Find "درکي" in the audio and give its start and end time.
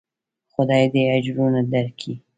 1.71-2.13